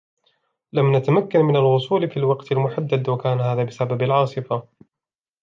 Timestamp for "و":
3.09-3.17